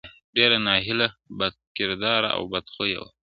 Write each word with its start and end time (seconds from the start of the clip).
ډېر 0.35 0.51
نا 0.65 0.73
اهله 0.81 1.07
بد 1.37 1.55
کرداره 1.77 2.29
او 2.35 2.41
بد 2.53 2.65
خوی 2.73 2.93
ؤ. 3.01 3.05